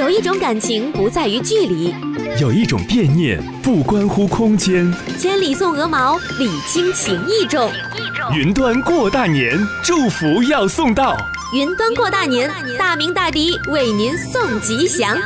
[0.00, 1.94] 有一种感情不在于距离，
[2.40, 4.90] 有一种惦念不关乎空间。
[5.18, 7.70] 千里送鹅毛，礼轻情意重。
[8.34, 11.18] 云端过大年，祝福要送到。
[11.54, 15.18] 云端过大年，大明大迪为您送吉祥。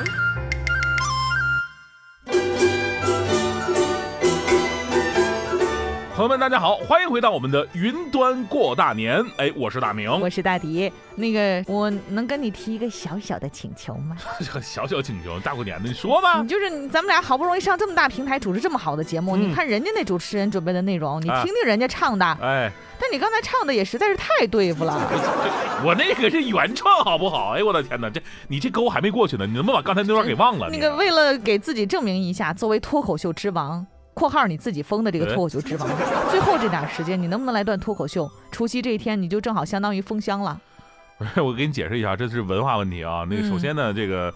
[6.24, 9.22] 朋友们，大家好，欢迎回到我们的云端过大年。
[9.36, 10.90] 哎，我是大明，我是大迪。
[11.16, 14.16] 那个，我能跟你提一个小小的请求吗？
[14.62, 16.40] 小小请求，大过年的，你说吧。
[16.40, 22.24] 你就是咱们俩好不容易上这么大平台主持这么好的节目，你看人家那主持人准备的内容，你听听人家唱的。
[22.40, 24.98] 哎，但你刚才唱的也实在是太对付了。
[25.84, 27.50] 我那个是原创，好不好？
[27.50, 30.70] 哎，我的天哪，这你这沟还没过去呢，你能不能把刚才那段给忘了？
[30.72, 33.86] 那个为了给自己证明一下，作为脱口秀之王。
[34.14, 35.88] 括号你自己封的这个脱口秀之王，
[36.30, 38.30] 最后这点时间，你能不能来段脱口秀？
[38.52, 40.58] 除夕这一天，你就正好相当于封箱了。
[41.18, 43.26] 不是，我给你解释一下，这是文化问题啊。
[43.30, 44.32] 那个首先呢，这个，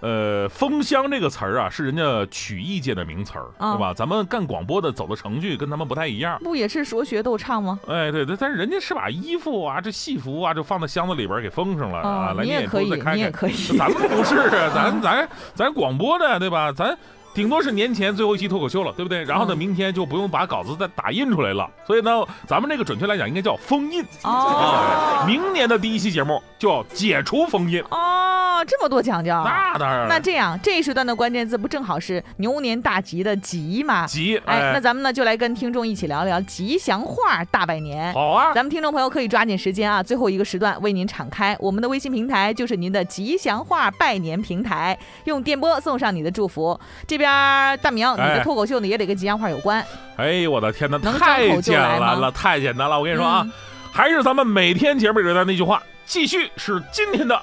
[0.00, 3.92] 呃，封箱这个词儿啊，是人家曲艺界的名词儿，对吧？
[3.92, 6.38] 咱们干广播的走的程序跟他们不太一样。
[6.42, 7.78] 不也是说学逗唱吗？
[7.88, 12.34] 哎，对对，但是人家是把衣服啊，这戏服啊，就放在箱子里边给封上了啊。
[12.40, 13.54] 你也可以，你也可以。
[13.76, 16.70] 咱们不是，咱咱咱广播的，对吧？
[16.70, 16.96] 咱。
[17.36, 19.22] 顶多是年前最后一期脱口秀了，对不对？
[19.24, 21.68] 然后呢，明天就不用把稿子再打印出来了。
[21.86, 22.10] 所以呢，
[22.46, 25.22] 咱们这个准确来讲应该叫封印啊。
[25.26, 29.30] 明年的第一期节目就要解除封印哦，这么多讲究。
[29.30, 30.08] 那当然。
[30.08, 34.06] 那这样这一时段的关键字不正好是牛年大吉的吉吗？
[34.06, 34.40] 吉。
[34.46, 38.14] 哎，那咱们呢就来跟听众一起聊聊吉祥话大拜年。
[38.14, 46.80] 好啊，咱们听众朋友可以抓紧时间啊，最后一个时段为您敞开我们的微信平台，就是您的吉祥话拜年平台，用电波送上你的祝福。
[47.06, 47.26] 这边。
[47.26, 49.84] 边大明，你的脱口秀呢也得跟吉祥话有关。
[50.16, 52.96] 哎，我的天哪，太简单了，太简单了！
[52.96, 53.44] 我跟你说啊，
[53.90, 57.42] 还是咱们每天节目里的那句话，继续是今天的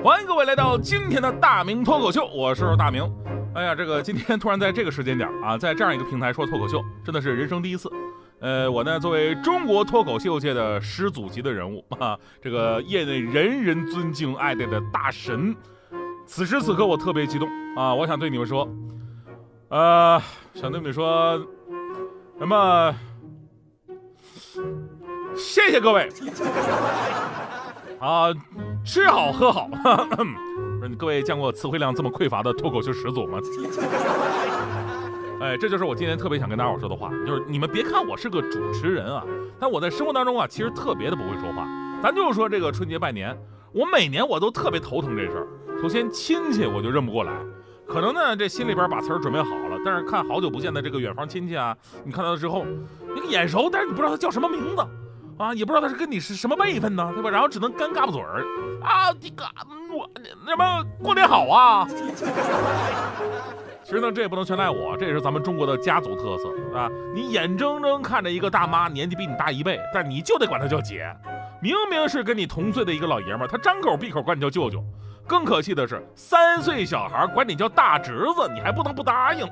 [0.00, 3.02] 欢迎各位来到今天的大明脱口秀，我是大明。
[3.52, 7.90] 哎呀，这个今天突然在这个时间点啊，在这样一个平台说脱口秀，真的是人生第一次。
[8.38, 15.54] 呃，我呢作为中国脱口秀界的始祖级的人物啊，这个业内人人尊敬爱戴的大神，
[16.24, 17.92] 此时此刻我特别激动啊！
[17.92, 18.68] 我想对你们说，
[19.68, 20.22] 呃，
[20.54, 21.44] 想对你们说，
[22.38, 22.94] 什么？
[25.36, 26.08] 谢谢各位
[27.98, 28.28] 啊！
[28.88, 33.38] 吃好喝好，不是你各位见过词汇量这么匮乏的脱口秀始祖吗？
[35.42, 39.22] 哎，这就是我今天特别想跟大家伙说的话，就是你们别看我是个主持人啊，
[39.60, 41.68] 但我在生活当中啊，其实特别的不会说话。
[42.02, 43.38] 咱就是说这个春节拜年，
[43.72, 45.46] 我每年我都特别头疼这事儿。
[45.82, 47.32] 首先亲戚我就认不过来，
[47.86, 52.64] 可能呢这心里边把词儿准备好了，但是看好久不见的这个远方亲戚啊，你看到之后，
[53.14, 54.82] 那个眼熟，但是你不知道他叫什么名字。
[55.38, 57.30] 啊，也不知道他是跟你是什么辈分呢，对吧？
[57.30, 58.44] 然后只能干嘎巴嘴儿
[58.82, 59.44] 啊，这个
[59.90, 60.08] 我
[60.46, 61.86] 什么过年好啊？
[63.84, 66.90] 其实呢，这也不能全赖我，这也是咱们中国的家族特色啊。
[67.14, 71.10] 你眼睁睁看着一个大妈年纪比你大一倍，但你就得管她叫姐，
[71.62, 74.84] 明明是跟你同岁的一个老爷们儿，他张口闭口管你叫舅舅。
[75.26, 79.46] 更可气的是，三岁小孩管你叫大侄子，你还不能不答应。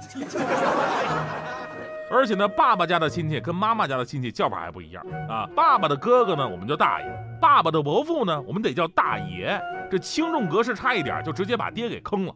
[2.11, 5.49] 而且呢，爸爸家的亲戚跟妈妈家的亲戚叫法还不一样啊。
[5.57, 7.07] 爸爸的哥哥呢，我们叫大爷；
[7.41, 9.61] 爸爸的伯父呢，我们得叫大爷。
[9.91, 12.35] 这轻重格式差一点，就直接把爹给坑了。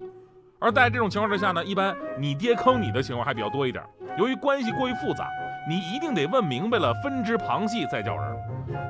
[0.59, 3.83] 而在这种情况之下呢，一般你爹坑你的情况还比较多一点。
[4.19, 5.29] 由于关系过于复杂，
[5.69, 8.37] 你一定得问明白了，分支旁系再叫人。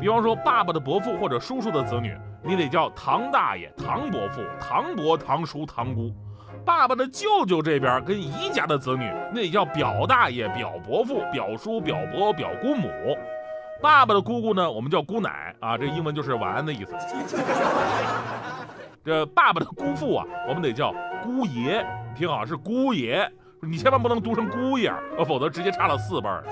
[0.01, 6.11] 比方说，爸爸的伯父或者叔叔的子女，你得叫堂大爷、堂伯父、堂伯、堂叔、堂姑。
[6.65, 12.89] 爸爸的舅舅这边跟姨家的子女，那叫表大爷、表伯父、表叔、表伯、表姑母。
[13.81, 16.95] 爸爸的姑姑呢，我们叫姑奶啊，这英文就是晚安的意思。
[19.05, 23.27] 这爸爸的姑父啊，我们得叫姑爷，听好是姑爷，
[23.63, 24.93] 你千万不能读成姑爷，
[25.27, 26.45] 否则直接差了四辈儿。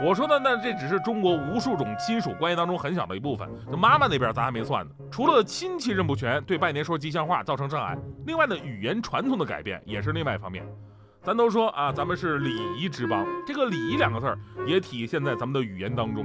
[0.00, 4.92] 我说的那这只是中国无数种亲属关系当中很小的一部分，就妈妈那边咱还没算呢。
[5.10, 10.64] 除了亲戚认不全，对拜年说吉祥话造成障碍，另外呢语言传统的改变也是另外一方面。
[11.20, 16.24] 咱都说啊，咱们是礼仪之邦，这个礼仪两个字儿也体现在咱们的语言当中。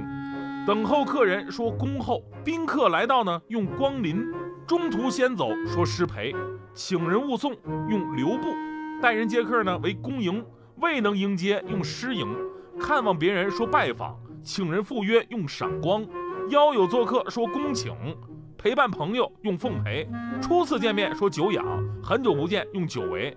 [0.64, 4.24] 等候客人说恭候，宾客来到呢用光临，
[4.68, 6.32] 中途先走说失陪，
[6.74, 7.52] 请人勿送
[7.88, 8.54] 用留步，
[9.02, 10.44] 待人接客呢为恭迎。
[10.78, 12.26] 未能迎接用失迎，
[12.80, 16.04] 看望别人说拜访，请人赴约用赏光，
[16.50, 17.94] 邀友做客说恭请，
[18.58, 20.08] 陪伴朋友用奉陪，
[20.42, 21.64] 初次见面说久仰，
[22.02, 23.36] 很久不见用久违，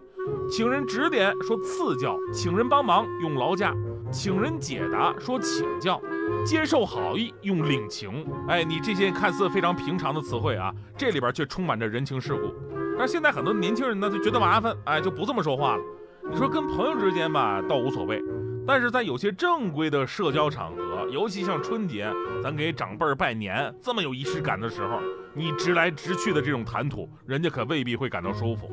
[0.50, 3.74] 请人指点说赐教，请人帮忙用劳驾，
[4.12, 6.02] 请人解答说请教。
[6.46, 12.54] 接受好意用领情，哎，你这些看似非常平常的词汇啊，这里边却充满着人情世故。
[12.98, 15.84] 但现在很多年轻人呢，就觉得麻烦，哎，就不这么说话了。
[16.30, 18.22] 你说跟朋友之间吧，倒无所谓，
[18.68, 22.12] 但是在有些正规的社交场合，尤其像春节，
[22.44, 25.00] 咱给长辈儿拜年这么有仪式感的时候，
[25.34, 28.70] 你直来直去的这种谈吐，人家可未必会感到舒服。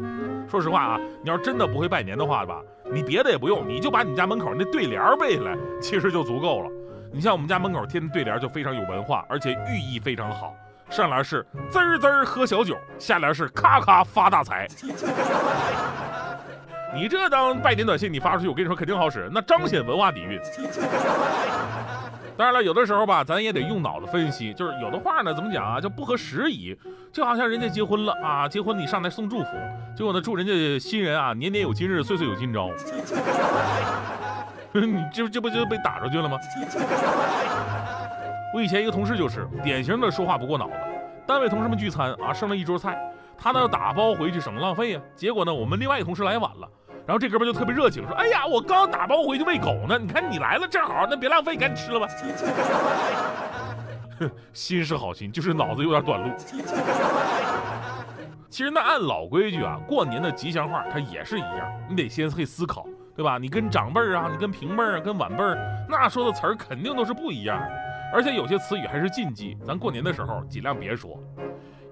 [0.50, 2.60] 说实话啊，你要真的不会拜年的话吧，
[2.92, 6.70] 你别的也不用，你就把你家门口那对联背下来，其实就足够了。
[7.12, 10.52] 你像我们家门口贴的对联就非常有文化，而且寓意非常好。
[10.90, 14.66] 上联是滋儿滋儿喝小酒，下联是咔咔发大财。
[16.94, 20.40] 你这当拜年短信你发出去，我跟你说肯定好使，那彰显文化底蕴。
[22.36, 26.76] 当然了，有的时候吧，咱也得用脑子分析，就是有的话呢，怎么讲啊，就不合时宜。
[27.12, 29.46] 就好像人家结婚了啊，结婚你上来送祝福，
[29.96, 32.70] 结果呢祝人家新人啊年年有今日，岁岁有今朝。
[34.74, 36.36] 你这这不就被打出去了吗？
[38.52, 40.72] 我以前一个同事就是典型的说话不过脑子。
[41.26, 43.00] 单位同事们聚餐啊，剩了一桌菜，
[43.38, 45.00] 他呢打包回去省得浪费呀。
[45.14, 46.68] 结果呢，我们另外一个同事来晚了，
[47.06, 52.08] 然后这哥们就特别热情说：“哎呀，我刚打包回去喂狗呢，你看你来了正好，那别浪费，赶紧吃了吧。”
[54.18, 56.30] 哼，心是好心，就是脑子有点短路。
[58.48, 62.86] 其实那按老规矩啊，过年的吉祥话它也是一样，你得先会思考。
[63.16, 63.38] 对吧？
[63.38, 65.56] 你跟长辈儿啊，你跟平辈儿啊，跟晚辈儿，
[65.88, 67.62] 那说的词儿肯定都是不一样，
[68.12, 71.16] 而且有些词语还是禁忌，咱过年的时候尽量别说。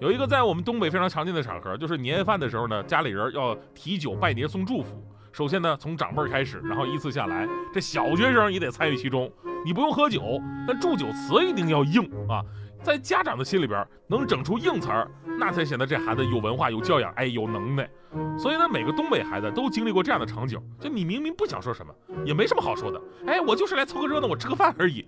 [0.02, 5.00] 有一个在我们东北非常常见的场合，就是年夜饭的时候呢，家里人要提酒拜年送祝福。
[5.30, 9.30] 首先呢，从长辈儿开始，然后依次下来，这小学生也得参与其中。
[9.64, 12.42] 你不用喝酒，但祝酒词一定要硬啊。
[12.82, 15.08] 在家长的心里边，能整出硬词儿，
[15.38, 17.88] 那才显得这孩子有文化、有教养，哎，有能耐。
[18.36, 21.94] 所以呢，每个东北孩子都经历过这样的场景：就你明明不想说什么，
[22.24, 25.06] 也没什么好说的，哎，我就是来凑个热闹，我吃个饭而已。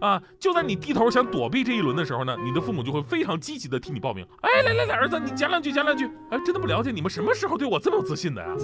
[0.00, 4.26] 啊，就在你低头想躲避这一轮的时候呢，你的父母就会非常积极的替你报名。
[4.42, 6.06] 哎，来来来，儿子，你讲两句，讲两句。
[6.30, 8.48] 哎，真的不了解你们什么时候对我这么有自信的呀？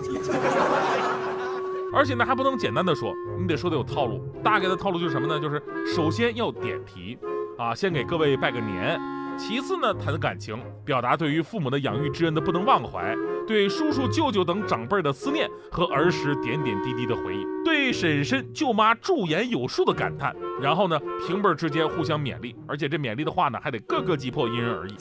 [1.95, 4.25] 而且呢，还不能简单的说，你得说的有套路。
[4.43, 5.39] 大概的套路就是什么呢？
[5.39, 5.63] 就是
[5.95, 7.19] 首先要点题。
[7.59, 8.99] 啊，先给各位拜个年，
[9.37, 13.15] 其次呢谈感情，表达对于父母的养育之恩的不能忘怀，
[13.47, 24.95] 对叔叔舅舅等长辈的思念和儿时点点滴滴的回忆，对婶婶舅妈驻颜有术的感叹，然后呢平辈之间互相勉励，而且这勉励的话呢还得个个击破，因人而异。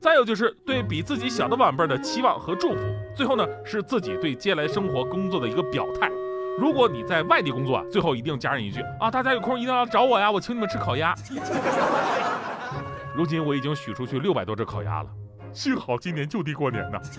[0.00, 2.78] 再有就是对比自己小的晚辈的期望和祝福，
[3.14, 6.10] 最后呢是自己对接下来生活工作的一个表态。
[6.58, 11.14] 如果你在外地工作啊，最后一定加上一句啊，大家有空一定要找我呀，我请你们吃烤鸭。
[13.14, 15.08] 如今我已经许出去六百多只烤鸭了，
[15.52, 16.98] 幸好今年就地过年呢。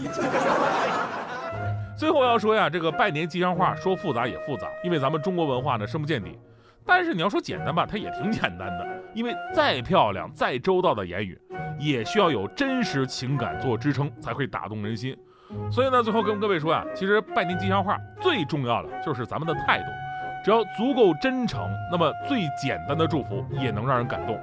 [1.95, 6.37] 最后要说呀，这个拜年吉祥话说复杂也复杂，因为咱们中国文化呢深不见底。
[6.85, 11.39] 但是你要说简单吧，它也挺简单的，因为再漂亮、再周到的言语，
[11.79, 15.15] 也需要有真实情感做支撑，才会打动人心。
[15.71, 19.85] 所以呢，最后跟各位说呀，其实拜年吉祥话最重要的就是咱们的态度，
[20.43, 24.37] 只要足够真诚，那么最简单的祝福也能让人感动。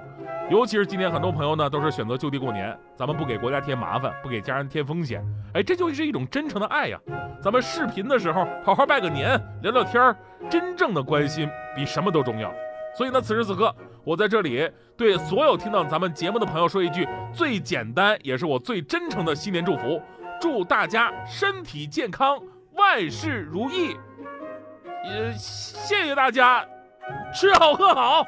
[0.50, 6.98] 尤其是今天很多朋友呢都是选择就地过年，咱们不给国家添麻烦，不给家人添风险，哎，这就是一种真诚的爱呀。
[7.40, 10.16] 咱们视频的时候好好拜个年，聊聊天儿，
[10.50, 12.52] 真正的关心比什么都重要。
[12.98, 20.02] 所以呢，此时此刻，我在这里对所有听到咱们节目的朋友说一句最简单也是我最真诚的新年祝福。
[20.40, 22.36] 祝大家身体健康，
[22.72, 23.96] 万事如意。
[25.04, 26.66] 也 谢谢大家，
[27.32, 28.24] 吃好喝好。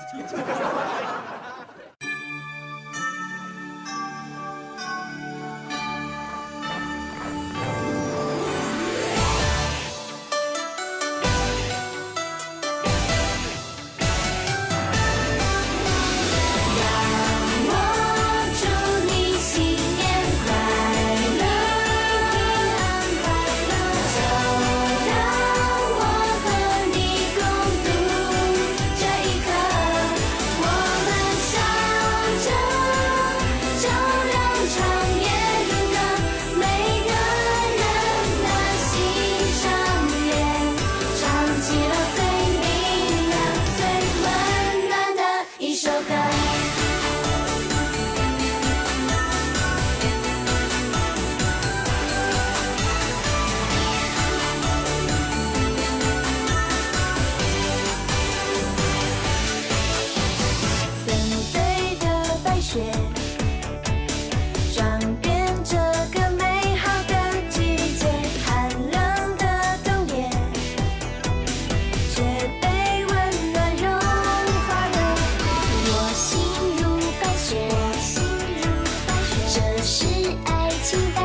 [79.84, 80.06] 是
[80.44, 81.21] 爱情的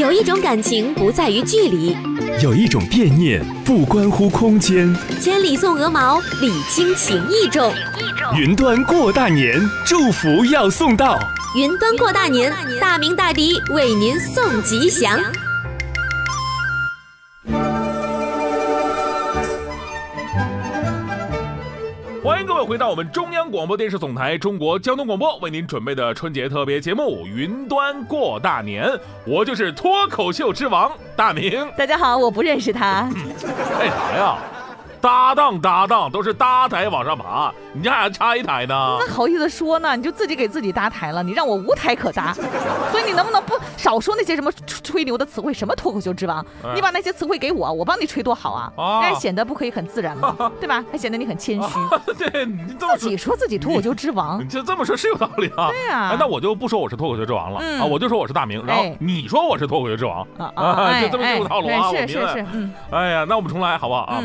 [0.00, 1.94] 有一种感情不在于距离，
[2.42, 4.96] 有一种惦念不关乎空间。
[5.20, 7.70] 千里送鹅毛，礼轻情意重。
[8.34, 11.18] 云端过大年，祝福要送到。
[11.54, 15.20] 云端过大年，大明大迪为您送吉祥。
[22.70, 28.86] 回到我们中央广播电视总台中国交通广播为您准备的春节特别节目《云端过大年》，
[29.26, 31.68] 我就是脱口秀之王大明。
[31.76, 33.10] 大家好，我不认识他。
[33.76, 34.38] 干啥呀？
[35.00, 38.96] 搭档搭档都是搭台往上爬，你家还差一台呢？
[39.00, 39.96] 那好意思说呢？
[39.96, 42.34] 你就自己给自己搭台了，你让我无台可搭。
[42.90, 45.54] 所以你能不能不少说那些什么吹牛的词汇？
[45.54, 46.44] 什么脱口秀之王？
[46.74, 48.72] 你把那些词汇给我，我帮你吹多好啊！
[49.02, 50.52] 那显得不可以很自然吗？
[50.60, 50.84] 对吧？
[50.92, 51.68] 还显得你很谦虚。
[52.18, 55.68] 对，你自己说自己脱口秀之王，你就这么说是有道理啊。
[55.68, 61.90] 对呀，那我就不说我是脱口秀之王了啊，我就说我是大明，然后你说我是脱口秀之王啊， 就这么这个套路啊。
[61.90, 62.72] 是是是，嗯。
[62.90, 64.22] 哎呀，那我们重来好不好啊？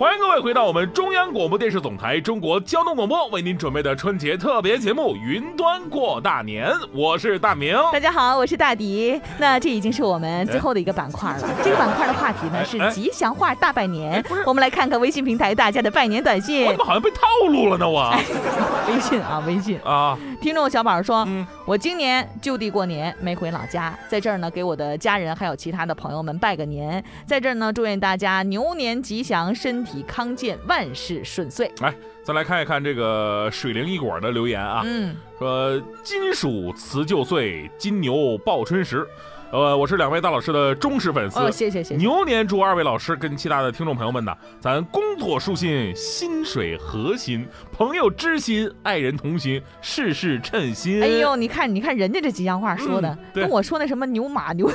[0.00, 7.76] 欢迎各位回到我们中央广播电视总台中国交通广播为您准备的春节特别节目《云端过大年》，我是大明。
[7.92, 9.20] 大家好，我是大迪。
[9.36, 11.50] 那这已经是我们最后的一个板块了。
[11.62, 14.24] 这个板块的话题呢是吉祥话大拜年。
[14.46, 16.64] 我们来看看微信平台大家的拜年短信。
[16.64, 17.18] 我怎么好像被套
[17.50, 17.86] 路了呢？
[17.86, 18.10] 我
[18.88, 20.18] 微信啊，微信啊。
[20.40, 21.28] 听众小宝说
[21.66, 31.68] ：“我今年就地过年，没回老家，在这儿呢给我的家人还有其他的朋友们拜个年，在这儿呢祝愿大家牛年吉祥，身体。”体康健，万事顺遂。
[31.80, 31.92] 来，
[32.22, 39.04] 再来看一看这个水灵一果的留言啊，嗯，说金属辞旧岁，金牛报春时。
[39.52, 41.96] 呃，我是两位大老师的忠实粉丝，谢谢谢谢。
[41.96, 51.02] 牛年祝二位老师跟其他的听众朋友们呢，咱工作舒心，薪水合心，朋友知心，爱人同心，事事称心。
[51.02, 54.70] 哎呦，你看你看人家这吉祥话说的，跟我说那什么牛马牛，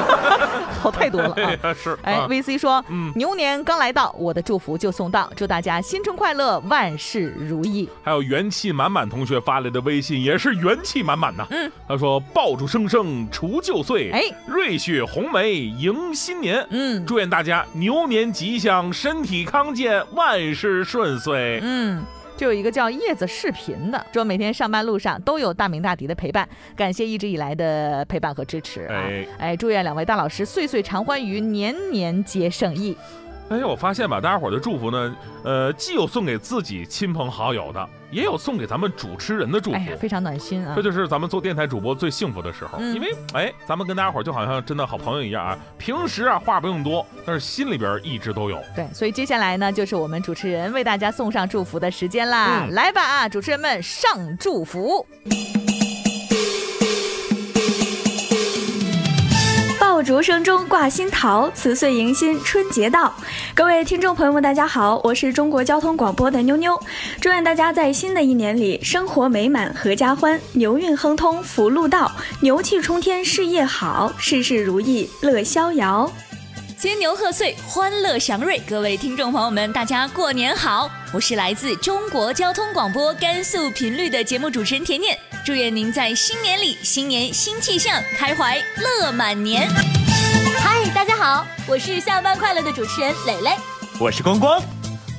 [0.80, 1.74] 好太多了啊！
[1.76, 7.86] 是，哎，VC 说，嗯牛年刚来到，我的祝福就送到，祝大家新春快乐，万事如意。
[8.02, 14.05] 还有元气满满同学发来的微信也是元气满满呐，嗯，他说爆竹声声除旧岁。
[14.12, 21.60] 哎，瑞雪红梅迎新年，嗯，祝愿大家牛年吉祥，身体康健，万事顺遂。
[21.62, 22.02] 嗯，
[22.36, 29.04] 这有一个叫叶子视频的，说每天上班路上都有大明大迪的陪伴，感谢一直以来的陪伴和支持啊！
[29.38, 32.96] 哎，祝愿两位大老师岁岁常欢愉，年年皆胜意。
[33.48, 40.74] 哎，我发现吧，大家伙的祝福呢，呃，既有送给自己亲朋好友的，也有送给咱们主持人的祝福，非常暖心啊！
[40.74, 48.60] 这就是咱们做电台主播最幸福的时候，因为哎，咱们跟大家伙就好像真的好朋友一样啊，平时啊话不用多，但是心里边一直都有。
[48.74, 55.06] 对，所以接下来呢，就是我们主持人为大家送上祝福的时间啦，来吧啊，主持人们上祝福。
[60.06, 63.12] 竹声中挂新桃，辞岁迎新春节到。
[63.56, 66.80] 各位听众朋友们，大家好，我是中国交通广播的妞妞。
[67.20, 76.08] 祝愿大家在新的一年里生活美满，阖家欢，牛运亨通，福禄到，牛气冲天，事业好，事事如意，乐逍遥。
[76.78, 78.62] 金牛贺岁，欢乐祥瑞。
[78.68, 80.88] 各位听众朋友们，大家过年好！
[81.12, 85.18] 我是来自中国交通广播甘肃频率的节目主持人甜甜。
[85.46, 89.70] 祝愿您在新年里，新年新气象，开怀乐满年。
[90.58, 93.56] 嗨，大家好，我是下班快乐的主持人蕾蕾。
[94.00, 94.60] 我是光光。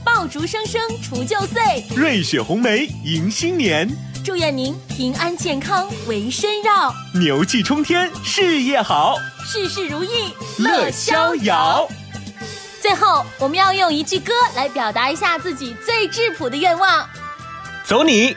[0.03, 3.89] 爆竹声声除旧岁，瑞雪红梅迎新年。
[4.21, 11.87] 祝愿您平安健康，围身绕，牛气冲天，事业好，事事如意，乐逍遥。
[12.81, 17.07] 最后，我们要用一句歌来表达一下自己最质朴的愿望。
[17.85, 18.35] 走你，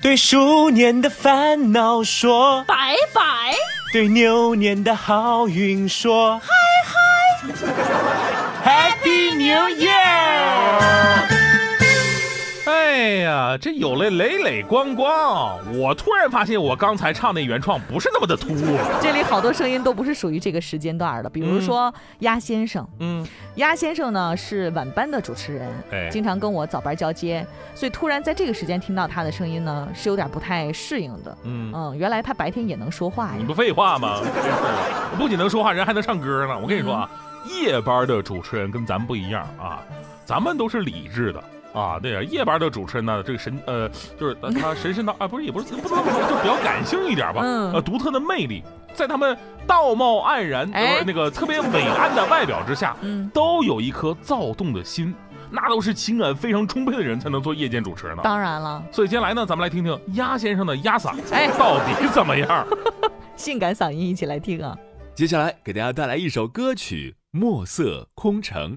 [0.00, 3.54] 对鼠年的烦恼说拜拜，
[3.92, 6.48] 对牛年的好运说嗨
[6.84, 6.94] 嗨
[8.64, 11.17] ，Happy New Year。
[12.98, 18.76] 哎呀，这有了磊磊光光，我突然发现我刚才唱那原创不是那么的突兀。
[19.00, 31.38] 这里好多声音都不是属于这个时间段的，比如说鸭先生，嗯，鸭先生呢是晚班的主持人，哎，经常跟我早班交接，所以突然在这个时间听到他的声音呢，是有点不太适应的。
[31.44, 33.34] 嗯嗯，原来他白天也能说话呀？
[33.38, 34.20] 你不废话吗？
[35.16, 36.58] 不仅能说话，人还能唱歌呢。
[36.60, 37.08] 我跟你说啊，
[37.48, 39.84] 夜班的主持人跟咱们不一样啊，
[40.24, 41.40] 咱们都是理智的。
[41.72, 48.62] 啊，对呀，夜班的主持人呢，这个神呃，就是他神神叨啊，不是也不是不能说，就比较感性一点吧，呃，独特的魅力，
[48.94, 52.96] 在他们道貌岸然呃那个特别伟岸的外表之下，
[53.32, 55.14] 都有一颗躁动的心，
[55.50, 58.22] 那都是情感非常充沛的人才能做夜间主持人呢。
[58.24, 62.66] 当然了，所以接下来呢，咱们来听听鸭先生的鸭嗓，哎，到底怎么样？
[63.36, 64.76] 性感嗓音，一起来听啊。
[65.14, 68.72] 接下来给大家带来一首歌曲《墨色空城》。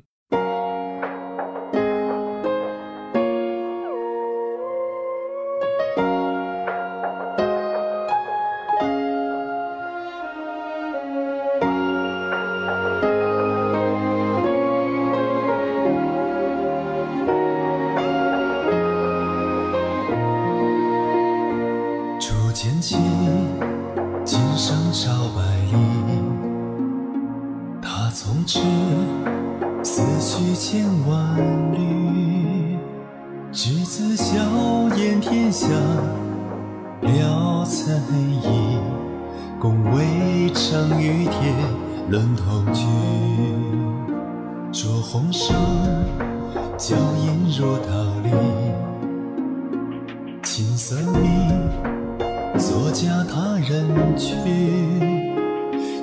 [33.94, 34.34] 子笑
[34.96, 35.68] 言天下
[37.02, 37.92] 了才
[38.42, 38.80] 艺，
[39.60, 41.54] 共渭城与铁
[42.08, 42.86] 论同居。
[44.72, 45.52] 着红裳，
[46.78, 47.92] 娇艳若桃
[48.24, 48.30] 李，
[50.42, 51.52] 琴瑟鸣。
[52.58, 53.86] 作嫁他人
[54.18, 54.38] 去，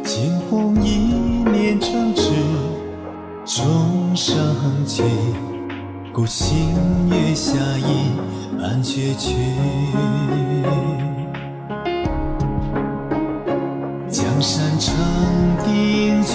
[0.04, 0.98] 惊鸿一
[1.50, 2.34] 念成痴，
[3.46, 4.36] 终生
[4.86, 5.02] 去。
[6.18, 6.74] 孤星
[7.10, 8.18] 月下影，
[8.60, 9.36] 安却去。
[14.10, 14.96] 江山成
[15.64, 16.32] 定局，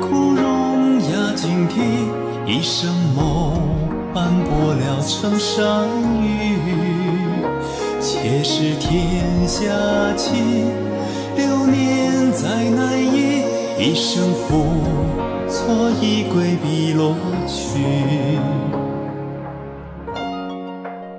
[0.00, 1.82] 枯荣压金地，
[2.46, 3.60] 一生梦
[4.14, 5.88] 斑驳了成山
[6.22, 6.56] 雨。
[8.00, 9.64] 且是天下
[10.16, 10.70] 情，
[11.36, 13.42] 流年再难移，
[13.80, 14.64] 一生付
[15.56, 17.16] 错已归碧落
[17.48, 17.80] 去。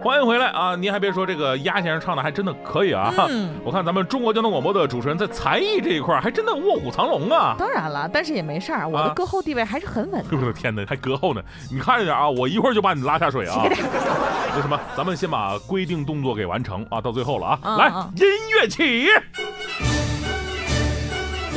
[0.04, 0.76] 欢迎回来啊！
[0.76, 3.12] 您还别说，这个鸭先生唱的还真的可以啊！
[3.30, 7.56] 嗯我看咱们中国交通广播的主持人在才艺这一块还真的卧虎藏龙啊！
[7.58, 10.38] 当然了，但是也没事儿，我的啊歌后地位还是很稳的。
[10.38, 11.42] 我的天哪，还歌后呢！
[11.72, 13.66] 你看着点啊，我一会儿就把你拉下水啊！
[13.68, 17.78] 那什么，咱们先把规定动作给完成啊，到最后了啊！
[17.78, 18.28] 来音
[18.62, 19.08] 乐起！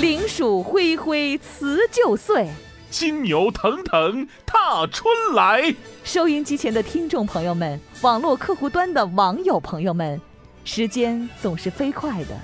[0.00, 2.48] 灵鼠灰灰辞旧岁，
[2.90, 5.72] 金牛腾腾踏春来。
[6.02, 10.20] 收音机前的听众朋友们，网络客户端的网友朋友们，
[10.64, 12.36] 时间总是飞快的，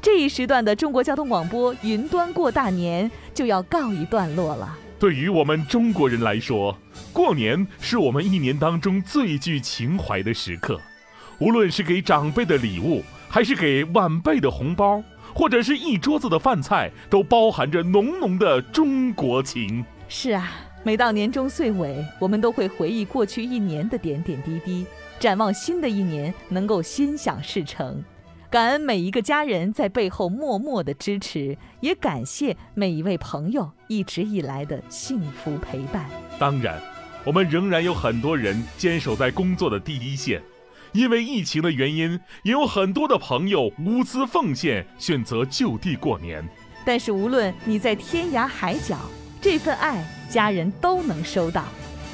[0.00, 4.74] 这一时段的中国交通广播云端过大年就要告一段落了。
[4.98, 6.76] 对于我们中国人来说，
[7.12, 10.80] 过年是我们一年当中最具情怀的时刻。
[11.38, 15.02] 无论是给长辈的礼物，还是给晚辈的红包，
[15.34, 19.84] 或者是一桌子的饭菜，都包含着浓浓的中国情。
[20.08, 20.50] 是啊，
[20.82, 24.86] 每到年终岁尾，我们都会回忆过去一年的点点滴滴，
[25.18, 28.02] 展望新的一年能够心想事成。
[28.50, 36.10] 感恩每一个家人在背后默默的支持，也感谢每一位朋友一直以来的幸福陪伴。
[36.36, 36.80] 当然，
[37.24, 40.42] 我们仍然有很多人坚守在工作的第一线，
[40.92, 46.46] 因为疫情的原因，也有很多的朋友无私奉献，选择就地过年。
[46.84, 48.98] 但是无论你在天涯海角，
[49.40, 51.64] 这份爱家人都能收到。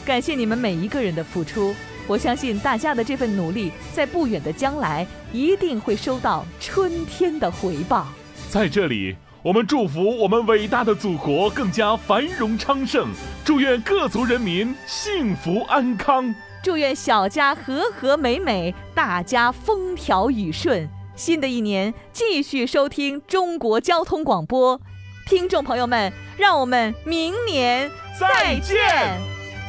[0.04, 1.74] 感谢你们每一个人的付出，
[2.06, 8.06] 我相信大家的这份努力，在不远的将来一定会收到春天的回报。
[8.48, 13.08] 在这里，我们祝福我们伟大的祖国更加繁荣昌盛，
[13.44, 16.34] 祝愿各族人民幸福安康。
[16.66, 20.88] 祝愿小家和和美美，大家风调雨顺。
[21.14, 24.80] 新的一年继续收听中国交通广播，
[25.28, 29.16] 听众朋友们，让我们明年再见。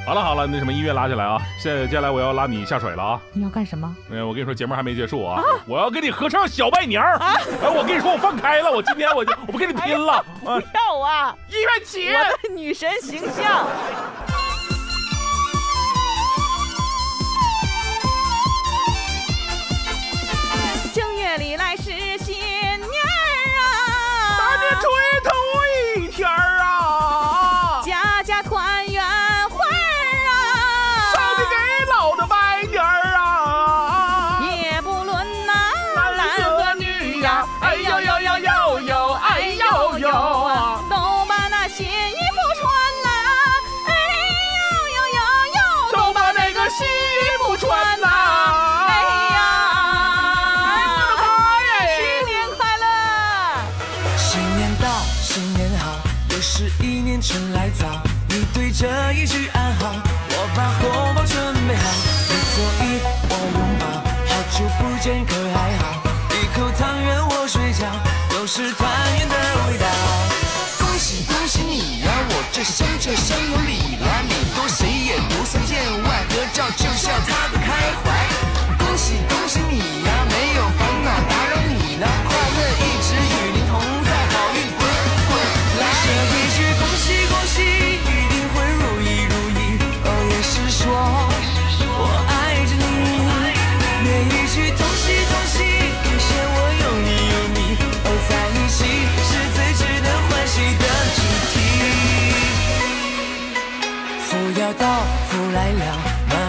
[0.07, 1.39] 好了好了，那什么音乐拉起来啊！
[1.61, 3.21] 现在接下来我要拉你下水了啊！
[3.31, 3.95] 你要干什么？
[4.09, 5.43] 嗯，我跟你说，节目还没结束啊！
[5.67, 7.19] 我要跟你合唱小拜年儿。
[7.19, 10.25] 哎，我跟你说，我放开了，我今天我就我不跟你拼了！
[10.43, 11.37] 不，要啊！
[11.49, 12.07] 音乐起！
[12.07, 13.67] 我的女神形象。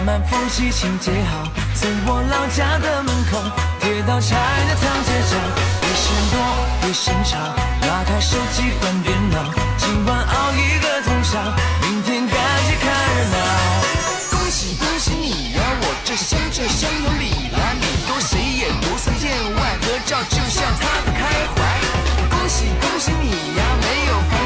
[0.09, 1.45] 晚风隙清洁好，
[1.75, 3.37] 在我老家的门口，
[3.79, 5.37] 铁道拆了唐街角，
[5.85, 7.39] 一身多，一身长，
[7.85, 9.37] 拉开手机关电脑，
[9.77, 11.37] 今晚熬一个通宵，
[11.83, 13.37] 明天赶紧看热闹。
[14.31, 21.21] 恭喜恭喜你呀、我这乡这乡有礼啦，礼多谁也不算见外，合照就像他的开
[21.53, 21.61] 怀。
[22.33, 24.38] 恭喜恭喜你呀、没有。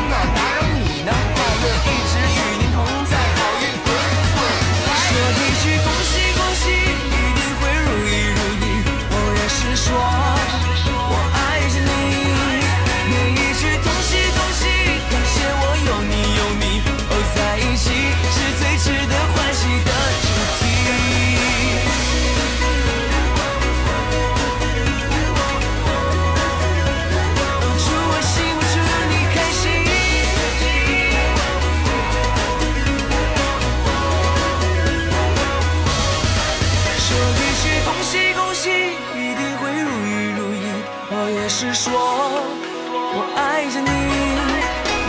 [41.84, 43.92] 说我爱着你，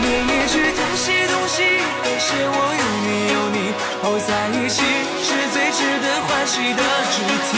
[0.03, 1.63] 每一句东西东西，
[2.03, 3.57] 感谢我有你有你
[4.03, 4.83] 哦，在一起
[5.23, 6.83] 是最值得欢喜的
[7.15, 7.53] 主题。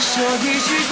[0.00, 0.87] 说一句。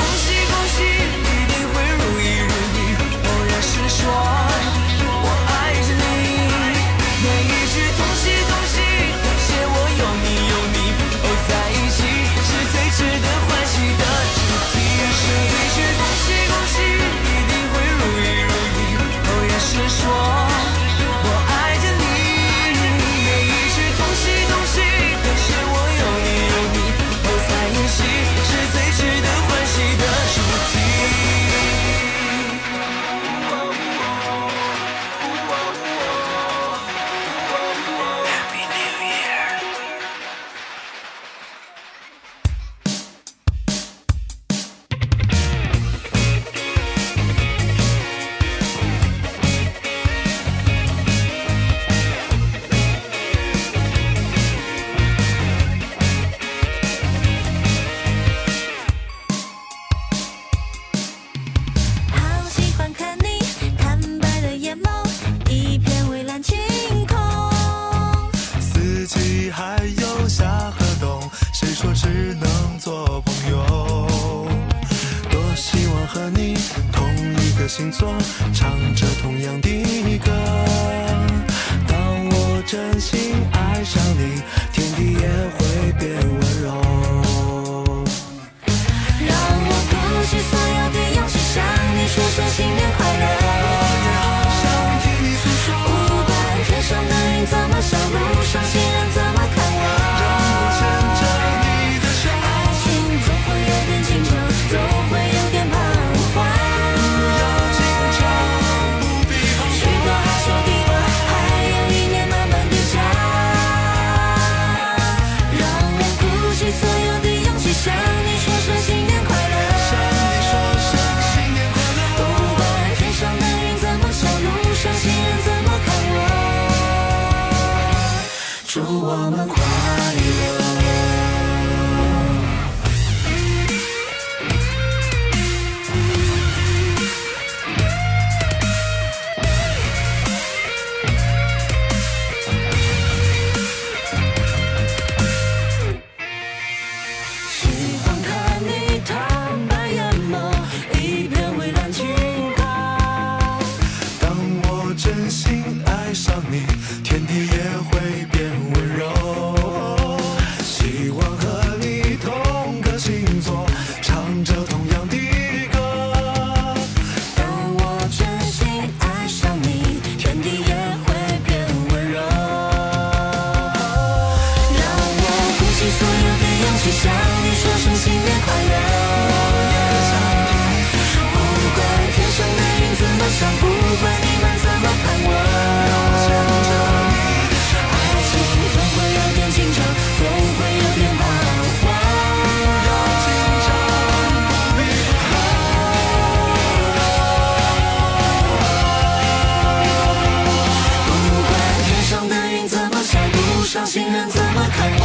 [204.10, 205.02] 能怎么看我？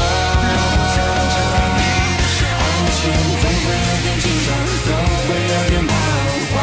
[2.53, 2.99] 爱情
[3.41, 4.47] 总会有点紧张，
[5.27, 5.89] 会有点彷
[6.51, 6.53] 徨。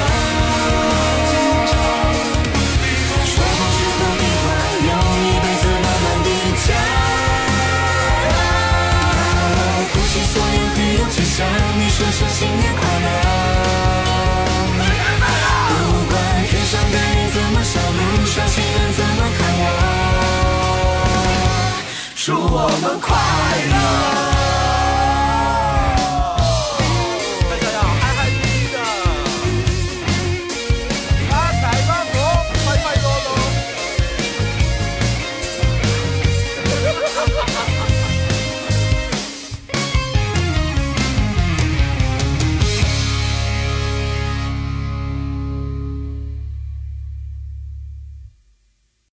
[3.26, 3.60] 说不
[3.98, 4.02] 的
[4.42, 4.46] 话，
[4.78, 6.06] 一辈子慢慢
[6.64, 6.66] 讲。
[9.90, 11.36] 我所有的勇气向
[11.78, 11.98] 你说。
[22.80, 23.16] 们快
[23.70, 24.37] 乐。